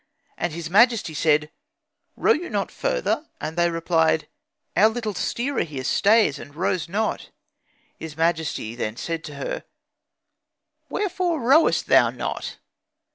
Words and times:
And 0.35 0.51
his 0.51 0.67
majesty 0.67 1.13
said, 1.13 1.51
'Row 2.15 2.33
you 2.33 2.49
not 2.49 2.71
further?' 2.71 3.27
And 3.39 3.55
they 3.55 3.69
replied, 3.69 4.27
'Our 4.75 4.89
little 4.89 5.13
steerer 5.13 5.61
here 5.61 5.83
stays 5.83 6.39
and 6.39 6.55
rows 6.55 6.89
not.' 6.89 7.29
His 7.99 8.17
majesty 8.17 8.73
then 8.73 8.97
said 8.97 9.23
to 9.25 9.35
her, 9.35 9.63
'Wherefore 10.89 11.39
rowest 11.39 11.85
thou 11.85 12.09
not?' 12.09 12.57